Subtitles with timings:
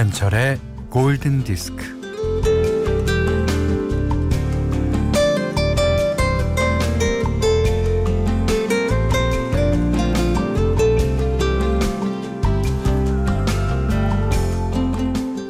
[0.00, 0.58] 김현철의
[0.88, 1.84] 골든 디스크.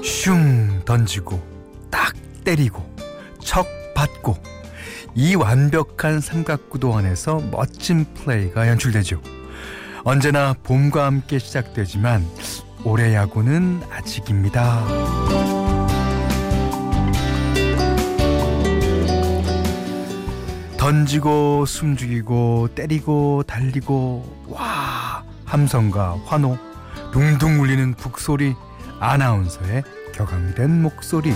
[0.03, 1.41] 슝 던지고
[1.89, 2.13] 딱
[2.43, 2.83] 때리고
[3.39, 4.37] 척 받고
[5.15, 9.23] 이 완벽한 삼각구도 안에서 멋진 플레이가 연출되죠.
[10.03, 12.27] 언제나 봄과 함께 시작되지만
[12.85, 14.85] 올해 야구는 아직입니다.
[20.77, 26.57] 던지고 숨죽이고 때리고 달리고 와 함성과 환호
[27.13, 28.55] 둥둥 울리는 북소리
[28.99, 29.83] 아나운서의
[30.15, 31.35] 격앙된 목소리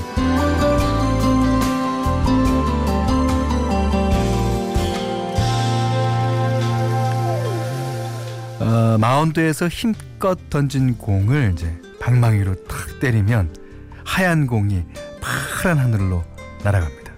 [9.05, 13.55] 마운드에서 힘껏 던진 공을 이제 방망이로 탁 때리면
[14.03, 14.83] 하얀 공이
[15.21, 16.25] 파란 하늘로
[16.63, 17.13] 날아갑니다.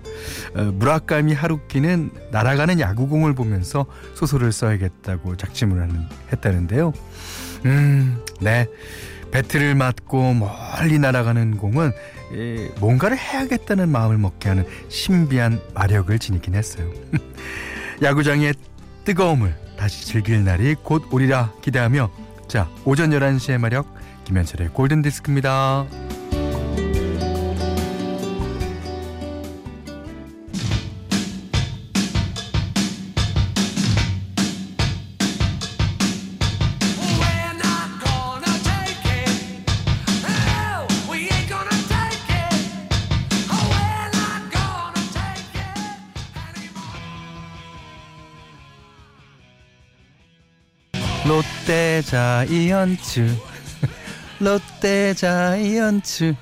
[0.56, 5.88] 어, 무라카미 하루키는 날아가는 야구공을 보면서 소설을 써야겠다고 작심을
[6.32, 6.92] 했다는데요.
[7.66, 8.66] 음, 네.
[9.30, 11.92] 배트를 맞고 멀리 날아가는 공은
[12.34, 16.90] 에, 뭔가를 해야겠다는 마음을 먹게 하는 신비한 마력을 지니긴 했어요.
[18.02, 18.54] 야구장의
[19.04, 22.10] 뜨거움을 다시 즐길 날이 곧 오리라 기대하며
[22.48, 23.86] 자 오전 11시의 마력
[24.24, 26.05] 김현철의 골든디스크입니다.
[52.06, 53.36] 자이언츠.
[54.38, 56.36] 롯데 자이언츠.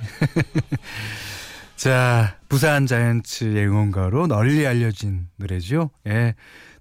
[1.76, 5.90] 자 부산 자이언츠의 응원가로 널리 알려진 노래죠.
[6.06, 6.34] 예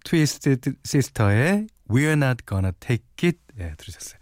[0.04, 3.40] 트위스트 시스터의 We're Not Gonna Take It.
[3.58, 4.20] 예 들으셨어요.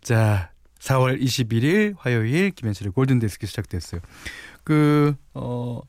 [0.00, 0.50] 자
[0.80, 4.00] 4월 21일 화요일 김현철의 골든데스크 시작됐어요.
[4.64, 5.82] 그 어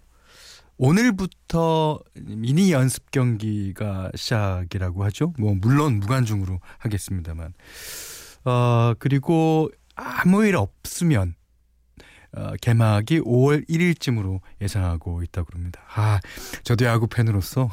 [0.84, 5.32] 오늘부터 미니 연습 경기가 시작이라고 하죠.
[5.38, 7.54] 뭐 물론 무관중으로 하겠습니다만.
[8.46, 11.36] 어 그리고 아무 일 없으면
[12.34, 15.82] 어, 개막이 5월 1일쯤으로 예상하고 있다고 그럽니다.
[15.94, 16.20] 아,
[16.64, 17.70] 저도 야구 팬으로서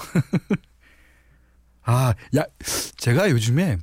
[1.85, 2.45] 아, 야
[2.97, 3.79] 제가 요즘에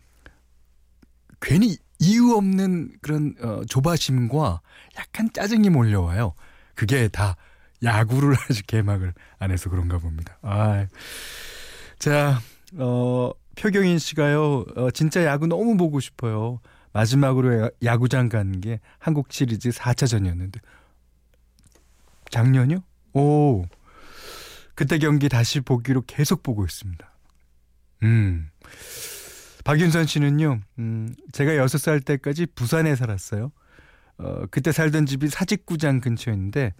[1.39, 4.61] 괜히 이유 없는 그런 어, 조바심과
[4.97, 6.33] 약간 짜증이 몰려와요.
[6.75, 7.35] 그게 다
[7.83, 10.37] 야구를 아직 개막을 안 해서 그런가 봅니다.
[10.41, 10.87] 아,
[11.99, 12.41] 자,
[12.75, 16.59] 어, 표경인 씨가요, 어, 진짜 야구 너무 보고 싶어요.
[16.95, 20.59] 마지막으로 야- 야구장 간 게 한국 시리즈 4차전이었는데.
[22.31, 22.79] 작년이요?
[23.13, 23.65] 오.
[24.75, 27.09] 그때 경기 다시 보기로 계속 보고 있습니다.
[28.03, 28.49] 음.
[29.65, 33.51] 박윤선 씨는요, 음, 제가 6살 때까지 부산에 살았어요.
[34.17, 36.73] 어, 그때 살던 집이 사직구장 근처였는데,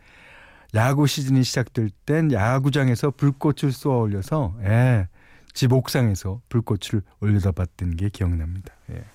[0.76, 5.08] 야구 시즌이 시작될 땐 야구장에서 불꽃을 쏘아 올려서 예,
[5.56, 8.74] 집 옥상에서 불꽃을 올려다 봤던 게 기억납니다.
[8.92, 9.06] 예.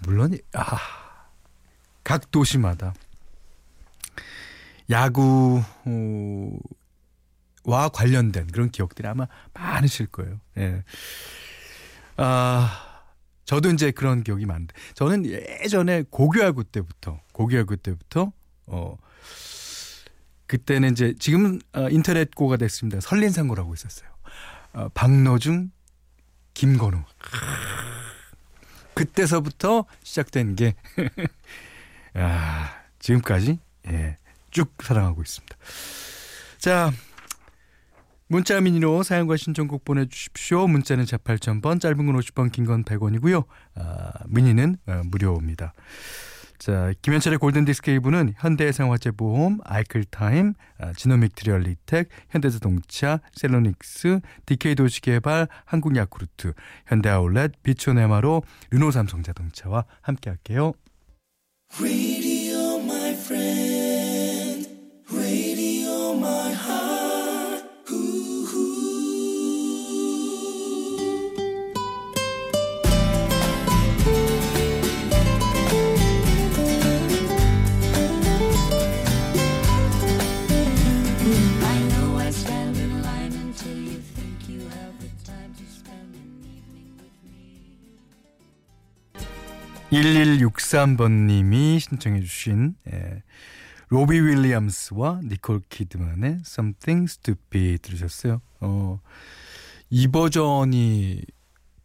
[0.00, 0.78] 물론 아,
[2.02, 2.94] 각 도시마다
[4.90, 5.62] 야구와
[7.92, 10.40] 관련된 그런 기억들이 아마 많으실 거예요.
[10.56, 10.82] 예.
[12.16, 13.04] 아,
[13.44, 18.32] 저도 이제 그런 기억이 많은데 저는 예전에 고교야구 때부터 고교야구 때부터
[18.66, 18.96] 어
[20.46, 23.00] 그때는 이제 지금은 어, 인터넷고가 됐습니다.
[23.00, 24.08] 설린상고라고 있었어요.
[24.74, 25.70] 어, 박노중,
[26.54, 27.02] 김건우.
[28.94, 30.74] 그때서부터 시작된 게
[32.18, 33.58] 야, 지금까지
[33.88, 34.16] 예,
[34.50, 35.56] 쭉 사랑하고 있습니다.
[36.58, 36.92] 자,
[38.28, 40.66] 문자 미니로 사연과 신청곡 보내주십시오.
[40.66, 43.44] 문자는 48,000번, 짧은 건 50번, 긴 건 100원이고요.
[43.76, 45.72] 아, 미니는 어, 무료입니다.
[46.62, 56.52] 자, 김현철의 골든디스크 1부는 현대해상화재보험, 아이클타임, 아, 지노믹 트리얼리텍, 현대자동차, 셀로닉스, DK도시개발, 한국야쿠르트,
[56.86, 60.74] 현대아울렛, 비촌에마로, 르노삼성자동차와 함께할게요.
[61.80, 62.31] Radio,
[89.92, 93.22] 1163번님이 신청해 주신 예,
[93.88, 98.40] 로비 윌리엄스와 니콜 키드만의 Something Stupid 들으셨어요.
[98.60, 99.00] 어,
[99.90, 101.22] 이 버전이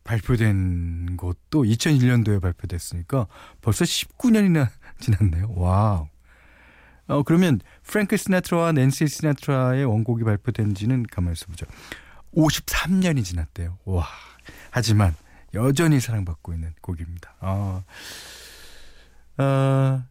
[0.06, 3.28] 발표된 것도 2001년도에 발표됐으니까
[3.62, 4.70] 벌써 19년이나
[5.00, 5.52] 지났네요.
[5.54, 6.08] Wow.
[7.08, 11.66] 어, 그러면 프랭크 시나트라와 낸시 시나트라의 원곡이 발표된 지는 가만히 있어 보죠.
[12.36, 13.78] 53년이 지났대요.
[13.84, 14.08] 와.
[14.72, 15.14] 하지만
[15.58, 17.36] 여전히 사랑받고 있는 곡입니다.
[17.40, 17.84] 아,
[19.38, 20.04] 어,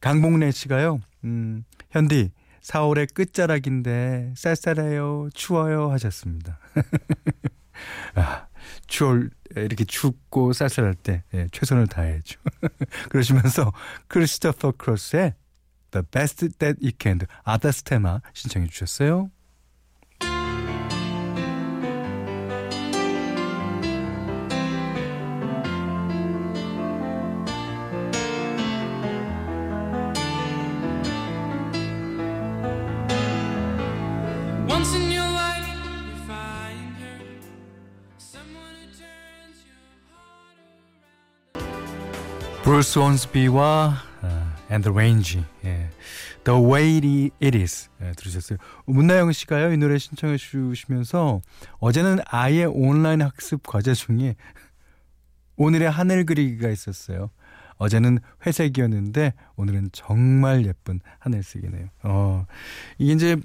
[0.00, 2.32] 강복래 씨가요, 음, 현디,
[2.62, 6.58] 4월의 끝자락인데 쌀쌀해요, 추워요 하셨습니다.
[8.14, 8.46] 아,
[8.86, 12.40] 추울, 이렇게 춥고 쌀쌀할 때 예, 최선을 다해야죠.
[13.10, 13.72] 그러시면서
[14.06, 15.34] 크리스토퍼 크로스의
[15.90, 19.30] The Best That You Can Do, 아다스테마 신청해 주셨어요.
[42.62, 45.44] 브루스 온스비와 아, And the.
[46.44, 48.58] The Way It Is 예, 들으셨어요.
[48.86, 51.40] 문나영 씨가요 이 노래 신청해 주시면서
[51.78, 54.36] 어제는 아예 온라인 학습 과제 중에
[55.56, 57.30] 오늘의 하늘 그리기가 있었어요.
[57.76, 61.88] 어제는 회색이었는데 오늘은 정말 예쁜 하늘색이네요.
[62.04, 62.46] 어,
[62.98, 63.36] 이게 이제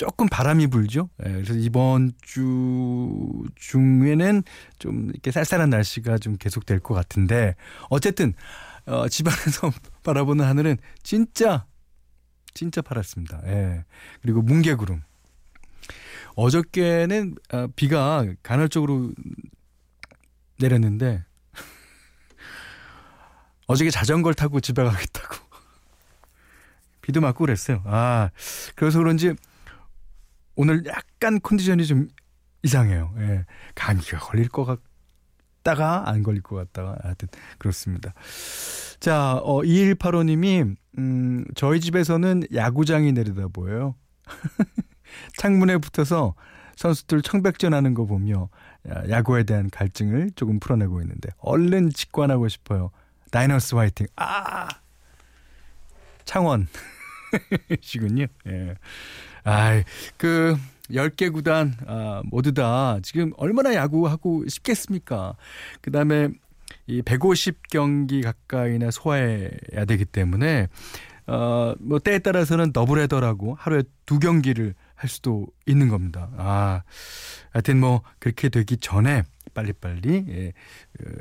[0.00, 1.10] 조금 바람이 불죠.
[1.26, 4.42] 예, 그래서 이번 주 중에는
[4.78, 7.54] 좀 이렇게 쌀쌀한 날씨가 좀 계속될 것 같은데
[7.90, 8.32] 어쨌든
[8.86, 9.70] 어, 집안에서
[10.02, 11.66] 바라보는 하늘은 진짜
[12.54, 13.42] 진짜 파랗습니다.
[13.44, 13.84] 예.
[14.22, 15.02] 그리고 뭉게구름.
[16.34, 19.12] 어저께는 어, 비가 간헐적으로
[20.60, 21.26] 내렸는데
[23.66, 25.36] 어저께 자전거를 타고 집에 가겠다고
[27.02, 27.82] 비도 맞고 그랬어요.
[27.84, 28.30] 아
[28.76, 29.34] 그래서 그런지
[30.60, 32.08] 오늘 약간 컨디션이 좀
[32.62, 33.14] 이상해요.
[33.16, 33.46] 예.
[33.74, 34.66] 감기가 걸릴 것
[35.62, 38.12] 같다가 안 걸릴 것 같다가 하여튼 그렇습니다.
[39.00, 43.94] 자, 어 2185님이 음 저희 집에서는 야구장이 내려다 보여요.
[45.38, 46.34] 창문에 붙어서
[46.76, 48.50] 선수들 청백전 하는 거 보며
[48.86, 52.90] 야, 야구에 대한 갈증을 조금 풀어내고 있는데 얼른 직관하고 싶어요.
[53.30, 54.08] 다이너스 화이팅.
[54.16, 54.68] 아!
[56.26, 56.68] 창원
[57.80, 58.26] 시군요.
[58.46, 58.74] 예.
[59.44, 59.84] 아이,
[60.16, 60.56] 그
[60.90, 65.36] 10개 구단 아, 모두 다 지금 얼마나 야구하고 싶겠습니까?
[65.80, 66.28] 그다음에
[66.86, 70.68] 이 150경기 가까이나 소화해야 되기 때문에
[71.26, 76.28] 어, 뭐 때에 따라서는 더블 헤더라고 하루에 두 경기를 할 수도 있는 겁니다.
[76.36, 76.82] 아,
[77.52, 79.22] 하여튼 뭐 그렇게 되기 전에
[79.54, 81.12] 빨리빨리 예, 어,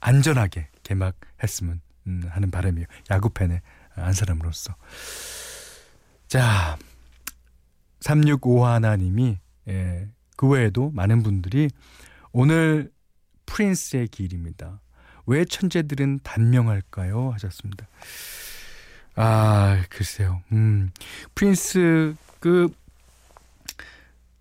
[0.00, 2.86] 안전하게 개막했으면 음, 하는 바람이에요.
[3.10, 3.60] 야구 팬의
[3.90, 4.74] 한 사람으로서.
[6.26, 6.76] 자,
[8.00, 9.36] 3651님이
[9.68, 11.68] 예, 그 외에도 많은 분들이
[12.32, 12.90] 오늘
[13.46, 14.80] 프린스의 길입니다.
[15.26, 17.30] 왜 천재들은 단명할까요?
[17.32, 17.86] 하셨습니다.
[19.16, 20.42] 아, 글쎄요.
[20.52, 20.90] 음,
[21.34, 22.72] 프린스 그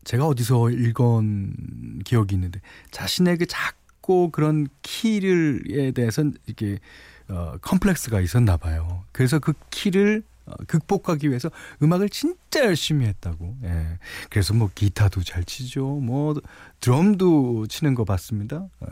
[0.04, 2.62] 제가 어디서 읽은 기억이 있는데
[2.92, 6.80] 자신의 그 작고 그런 키를에 대해서는 이게
[7.28, 9.04] 어, 컴플렉스가 있었나 봐요.
[9.12, 11.50] 그래서 그 키를 어, 극복하기 위해서
[11.82, 13.58] 음악을 진짜 열심히 했다고.
[13.64, 14.00] 예.
[14.30, 15.86] 그래서 뭐 기타도 잘 치죠.
[15.86, 16.36] 뭐
[16.80, 18.68] 드럼도 치는 거 봤습니다.
[18.80, 18.88] 어,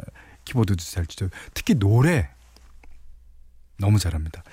[0.46, 1.30] 키보드도 잘 치죠.
[1.54, 2.30] 특히 노래
[3.80, 4.44] 너무 잘합니다.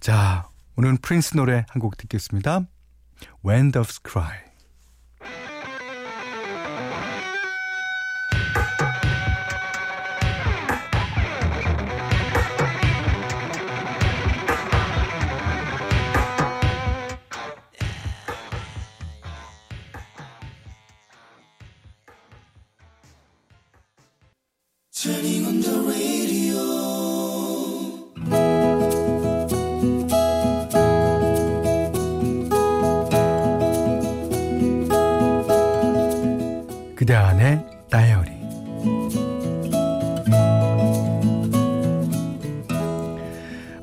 [0.00, 2.66] 자, 오늘은 프린스 노래 한 곡 듣겠습니다.
[3.44, 4.38] When Doves Cry.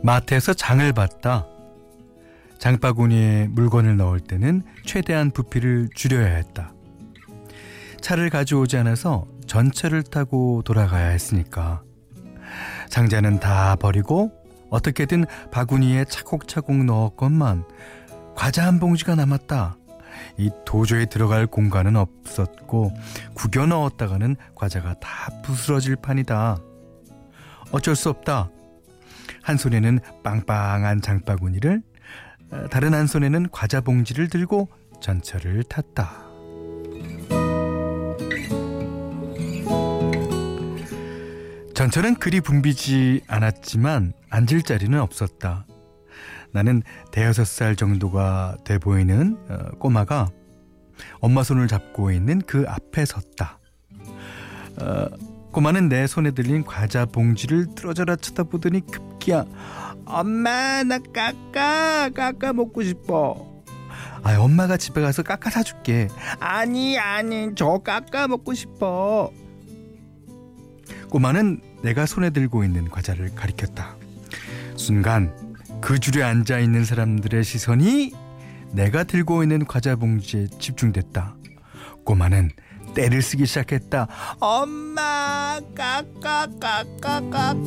[0.09, 1.45] 마트에서 장을 봤다.
[2.57, 6.73] 장바구니에 물건을 넣을 때는 최대한 부피를 줄여야 했다.
[8.01, 11.83] 차를 가져오지 않아서 전철을 타고 돌아가야 했으니까.
[12.89, 14.31] 상자는 다 버리고
[14.71, 17.65] 어떻게든 바구니에 차곡차곡 넣었건만
[18.35, 19.77] 과자 한 봉지가 남았다.
[20.37, 22.93] 이 도저히 들어갈 공간은 없었고
[23.35, 26.57] 구겨 넣었다가는 과자가 다 부스러질 판이다.
[27.71, 28.49] 어쩔 수 없다.
[29.49, 31.81] 한 손에는 빵빵한 장바구니를
[32.51, 34.69] 어, 다른 한 손에는 과자 봉지를 들고
[35.01, 36.29] 전철을 탔다.
[41.73, 45.65] 전철은 그리 붐비지 않았지만 앉을 자리는 없었다.
[46.51, 50.29] 나는 대여섯 살 정도가 돼 보이는 어, 꼬마가
[51.21, 53.57] 엄마 손을 잡고 있는 그 앞에 섰다.
[54.79, 55.07] 어,
[55.51, 59.45] 꼬마는 내 손에 들린 과자 봉지를 뚫어져라 쳐다보더니 급기야
[60.05, 63.47] 엄마 나 까까 까까 먹고 싶어.
[64.23, 66.07] 아 엄마가 집에 가서 까까 사줄게.
[66.39, 69.31] 아니 아니 저 까까 먹고 싶어.
[71.09, 73.97] 꼬마는 내가 손에 들고 있는 과자를 가리켰다.
[74.75, 75.33] 순간
[75.81, 78.13] 그 줄에 앉아 있는 사람들의 시선이
[78.73, 81.35] 내가 들고 있는 과자 봉지에 집중됐다.
[82.05, 82.51] 꼬마는
[82.93, 84.07] 때를 쓰기 시작했다.
[84.39, 87.59] 엄마 까까까까까까.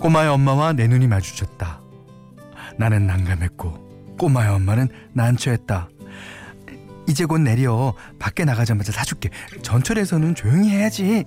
[0.00, 1.80] 꼬마의 엄마와 내 눈이 마주쳤다.
[2.78, 5.88] 나는 난감했고 꼬마의 엄마는 난처했다.
[7.08, 9.30] 이제 곧 내려 밖에 나가자마자 사줄게.
[9.62, 11.24] 전철에서는 조용히 해야지.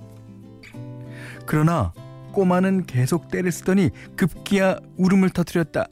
[1.46, 1.94] 그러나
[2.32, 5.88] 꼬마는 계속 때를 쓰더니 급기야 울음을 터뜨렸다.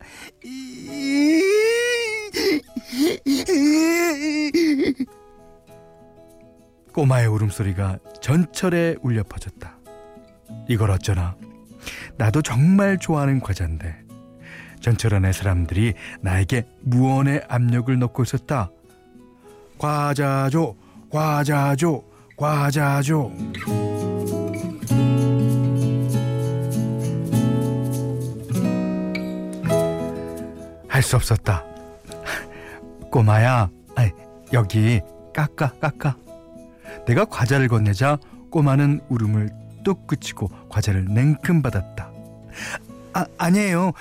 [6.93, 9.77] 꼬마의 울음소리가 전철에 울려 퍼졌다.
[10.67, 11.35] 이걸 어쩌나.
[12.17, 13.95] 나도 정말 좋아하는 과자인데.
[14.81, 18.71] 전철 안의 사람들이 나에게 무언의 압력을 넣고 있었다.
[19.77, 20.75] 과자 줘,
[21.09, 22.03] 과자 줘,
[22.35, 23.31] 과자 줘.
[30.87, 31.70] 할수 없었다.
[33.11, 34.09] 꼬마야, 아이,
[34.53, 35.01] 여기
[35.33, 36.15] 깎아 깎아.
[37.05, 38.17] 내가 과자를 건네자
[38.49, 39.49] 꼬마는 울음을
[39.83, 42.11] 뚝 그치고 과자를 냉큼 받았다.
[43.13, 43.91] 아 아니에요.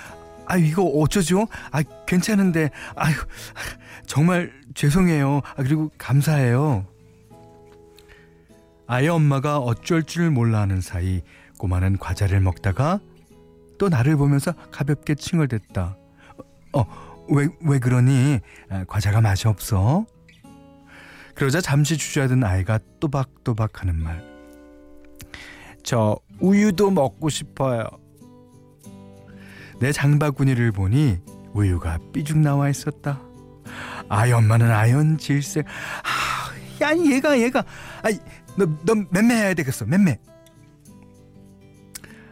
[0.45, 1.47] 아 이거 어쩌죠?
[1.71, 3.13] 아 괜찮은데 아유
[4.05, 5.41] 정말 죄송해요.
[5.43, 6.85] 아 그리고 감사해요.
[8.87, 11.21] 아이 엄마가 어쩔 줄 몰라 하는 사이
[11.57, 12.99] 꼬마는 과자를 먹다가
[13.77, 15.97] 또 나를 보면서 가볍게 칭얼댔다.
[16.73, 16.85] 어,
[17.31, 18.39] 왜, 왜 그러니?
[18.69, 20.05] 아, 과자가 맛이 없어?
[21.33, 24.21] 그러자 잠시 주저하던 아이가 또박또박 하는 말.
[25.81, 27.87] 저 우유도 먹고 싶어요.
[29.79, 31.19] 내 장바구니를 보니
[31.53, 33.21] 우유가 삐죽 나와 있었다.
[34.09, 35.65] 아이 엄마는 아연 질색.
[35.65, 37.63] 아, 야 얘가 얘가.
[38.03, 38.19] 아이
[38.57, 40.19] 너너 맴매해야 되겠어 맴매.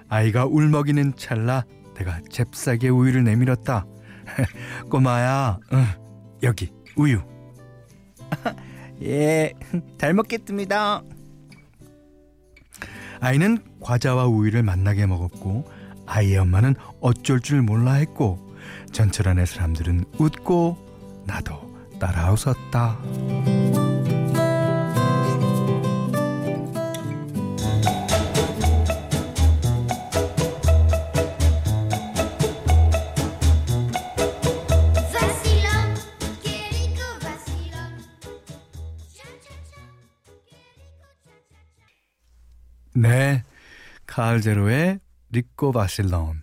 [0.09, 1.63] 아이가 울먹이는 찰나
[1.95, 3.85] 내가 잽싸게 우유를 내밀었다.
[4.89, 5.85] 꼬마야, 응,
[6.43, 7.21] 여기 우유.
[9.03, 9.53] 예,
[9.97, 11.01] 잘 먹겠습니다.
[13.21, 15.65] 아이는 과자와 우유를 만나게 먹었고
[16.05, 18.55] 아이의 엄마는 어쩔 줄 몰라 했고
[18.91, 21.53] 전철 안의 사람들은 웃고 나도
[21.99, 22.97] 따라 웃었다.
[44.19, 44.99] 가을 제로의
[45.29, 46.41] 리꼬 바실론.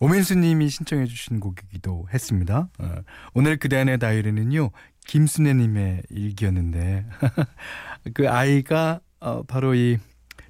[0.00, 2.68] 오민수님이 신청해주신 곡이기도 했습니다.
[2.78, 2.94] 어,
[3.32, 4.70] 오늘 그대안의 다이어리는요
[5.06, 7.06] 김순애님의 일기였는데
[8.12, 9.96] 그 아이가 어, 바로 이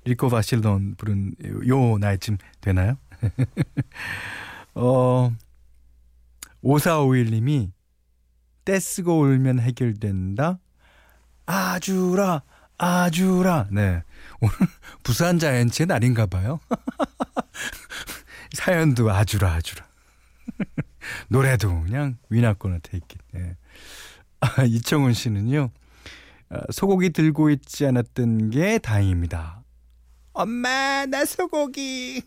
[0.03, 1.37] 리꼬 바실론 부른
[1.69, 2.97] 요 나이쯤 되나요?
[4.75, 5.33] 어
[6.65, 7.71] 5451님이
[8.65, 10.59] 떼쓰고 울면 해결된다.
[11.47, 12.43] 아주라
[12.79, 13.69] 아주라.
[13.71, 14.03] 네.
[14.41, 14.55] 오늘
[15.03, 16.61] 부산 자연치의 날인가 봐요.
[18.53, 19.87] 사연도 아주라 아주라.
[21.29, 23.17] 노래도 그냥 위나거나 테이크.
[23.33, 23.57] 네.
[24.41, 25.71] 아, 이청훈 씨는요.
[26.51, 29.63] 아, 소고기 들고 있지 않았던 게 다행입니다.
[30.33, 32.23] 엄마 나 소고기.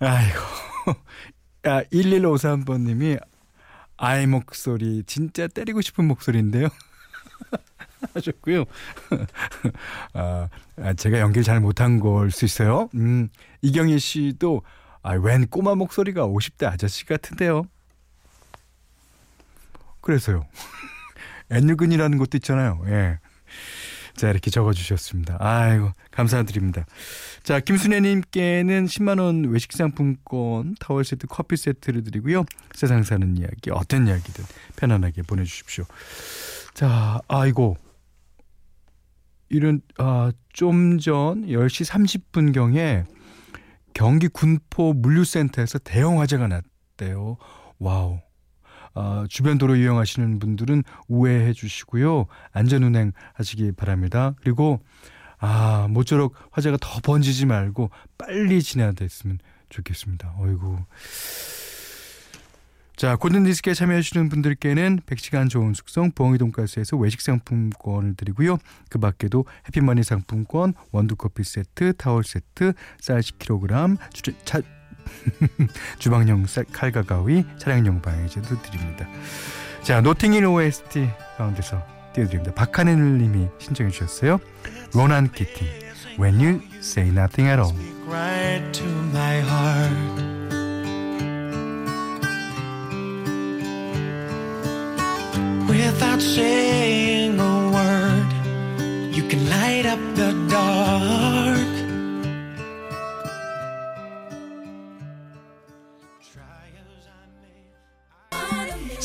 [0.00, 0.40] 아이고.
[1.64, 3.20] 야 1153번님이
[4.04, 6.66] 아이 목소리 진짜 때리고 싶은 목소리인데요.
[8.14, 8.64] 하셨고요.
[10.14, 12.88] 아, 아, 제가 연기를 잘 못한 걸 수 있어요.
[12.96, 13.28] 음,
[13.62, 14.62] 이경희 씨도
[15.04, 17.62] 아, 웬 꼬마 목소리가 50대 아저씨 같은데요.
[20.00, 20.46] 그래서요.
[21.52, 22.82] N유근이라는 것도 있잖아요.
[22.88, 23.20] 예.
[24.16, 25.36] 자, 이렇게 적어주셨습니다.
[25.40, 26.84] 아이고, 감사드립니다.
[27.42, 32.44] 자, 김순애님께는 10만원 외식 상품권, 타월 세트, 커피 세트를 드리고요.
[32.74, 34.44] 세상 사는 이야기, 어떤 이야기든
[34.76, 35.84] 편안하게 보내주십시오.
[36.74, 37.76] 자, 아이고.
[39.48, 43.04] 이런 아, 좀 전 10시 30분경에
[43.94, 47.36] 경기 군포 물류센터에서 대형 화재가 났대요.
[47.78, 48.18] Wow.
[48.94, 52.26] 아, 주변 도로 이용하시는 분들은 우회해 주시고요.
[52.52, 54.34] 안전 운행 하시기 바랍니다.
[54.40, 54.80] 그리고
[55.38, 59.38] 아, 모쪼록 화재가 더 번지지 말고 빨리 진화됐으면
[59.70, 60.36] 좋겠습니다.
[60.38, 60.78] 어이구.
[62.94, 68.58] 자, 골든디스크에 참여해주시는 분들께는 100시간 좋은 숙성 부엉이 돈가스에서 외식 상품권을 드리고요.
[68.90, 74.60] 그 밖에도 해피머니 상품권, 원두커피 세트, 타월 세트, 쌀 10kg, 주, 차,
[75.98, 79.06] 주방용 쌀- 칼과 가위, 차량용 방해제도 드립니다.
[79.82, 81.82] 자, 노팅힐 OST 가운데서
[82.14, 82.52] 띄워드립니다.
[82.54, 84.38] 박하늘 님이 신청해 주셨어요.
[84.94, 85.66] 로난 키팅,
[86.18, 87.74] When You Say Nothing at All.
[88.08, 90.22] right to my heart.
[95.68, 96.61] Without saying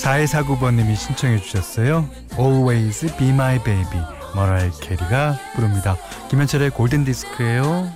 [0.07, 2.07] 4149번님이 신청해 주셨어요.
[2.39, 4.01] Always Be My Baby
[4.35, 5.97] 머라이 캐리가 부릅니다.
[6.29, 7.91] 김현철의 골든 디스크예요.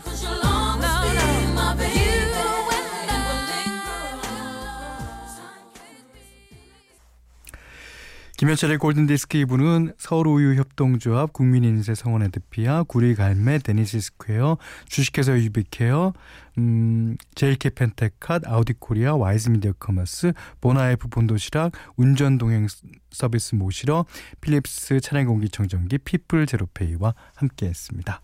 [8.42, 14.58] 김현철의 골든디스크 2부는 서울우유협동조합 국민인세 성원 에드피아 구리갈매 데니스 스퀘어
[14.88, 16.12] 주식회사 유비케어
[16.58, 22.66] 음, JK 펜테캇 아우디코리아 와이즈미디어 커머스 보나에프 본도시락 운전동행
[23.12, 24.06] 서비스 모시러
[24.42, 28.22] 필립스 차량공기청정기 피플 제로페이와 함께했습니다.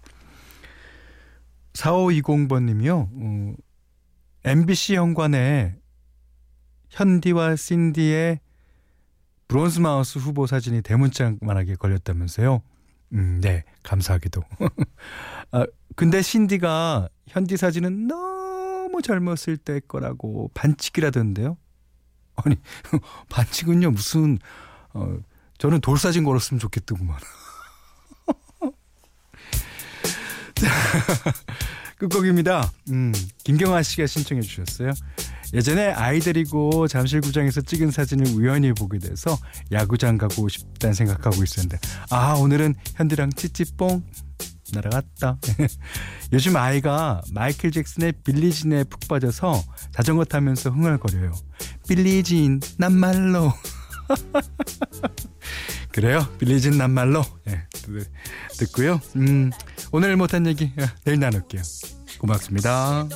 [1.73, 3.07] 4520번님이요.
[3.13, 3.53] 어,
[4.45, 5.75] MBC 현관에
[6.89, 8.39] 현디와 신디의
[9.47, 12.61] 브론즈 마우스 후보 사진이 대문짝만하게 걸렸다면서요?
[13.13, 14.41] 음, 네, 감사하게도.
[15.51, 21.57] 아, 근데 신디가 현디 사진은 너무 젊었을 때 거라고 반칙이라던데요?
[22.35, 22.57] 아니,
[23.29, 24.37] 반칙은요, 무슨,
[24.93, 25.17] 어,
[25.57, 27.17] 저는 돌 사진 걸었으면 좋겠더구만.
[30.55, 30.67] 자,
[31.97, 32.69] 끝곡입니다.
[32.89, 34.91] 음, 김경아 씨가 신청해 주셨어요.
[35.53, 39.37] 예전에 아이들이고 잠실구장에서 찍은 사진을 우연히 보게 돼서
[39.71, 41.79] 야구장 가고 싶다는 생각하고 있었는데
[42.09, 44.03] 아 오늘은 현디랑 찌찌뽕
[44.73, 45.37] 날아갔다.
[46.33, 51.31] 요즘 아이가 마이클 잭슨의 빌리진에 푹 빠져서 자전거 타면서 흥얼거려요.
[51.87, 53.53] 빌리진 난 말로.
[55.93, 56.27] 그래요.
[56.37, 57.23] 빌리진 난 말로.
[57.45, 58.11] 네, 듣-
[58.57, 58.99] 듣고요.
[59.15, 59.51] 음,
[59.93, 61.61] 오늘 못한 얘기 아, 내일 나눌게요.
[62.19, 63.07] 고맙습니다.